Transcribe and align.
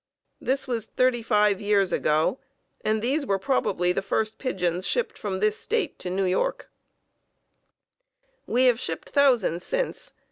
This 0.41 0.67
was 0.67 0.87
thirty 0.87 1.21
five 1.21 1.61
years 1.61 1.91
ago, 1.93 2.39
and 2.83 3.03
these 3.03 3.23
were 3.23 3.37
probably 3.37 3.91
the 3.91 4.01
first 4.01 4.39
pigeons 4.39 4.87
shipped 4.87 5.15
from 5.15 5.41
this 5.41 5.59
State 5.59 5.99
to 5.99 6.09
New 6.09 6.25
York. 6.25 6.71
We 8.47 8.63
have 8.65 8.79
shipped 8.79 9.09
thousands 9.09 9.63
since. 9.63 10.13